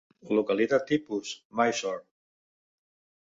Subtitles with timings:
[0.37, 2.01] Localitat tipus: Mysore.